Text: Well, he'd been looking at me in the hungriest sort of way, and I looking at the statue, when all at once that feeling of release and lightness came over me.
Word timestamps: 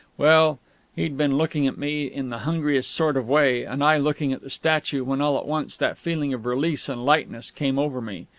Well, 0.17 0.57
he'd 0.95 1.15
been 1.15 1.37
looking 1.37 1.67
at 1.67 1.77
me 1.77 2.05
in 2.05 2.29
the 2.29 2.39
hungriest 2.39 2.89
sort 2.89 3.15
of 3.17 3.27
way, 3.29 3.63
and 3.63 3.83
I 3.83 3.97
looking 3.97 4.33
at 4.33 4.41
the 4.41 4.49
statue, 4.49 5.03
when 5.03 5.21
all 5.21 5.37
at 5.37 5.45
once 5.45 5.77
that 5.77 5.95
feeling 5.99 6.33
of 6.33 6.47
release 6.47 6.89
and 6.89 7.05
lightness 7.05 7.51
came 7.51 7.77
over 7.77 8.01
me. 8.01 8.25